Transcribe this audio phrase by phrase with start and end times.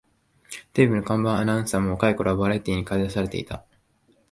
[0.73, 3.63] テレビの看板アナウンサーも若い頃はバラエティーにかり出されていた